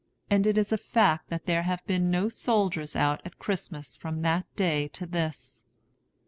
[0.31, 4.23] And it is a fact that there have been no soldiers out at Christmas from
[4.23, 5.61] that day to this.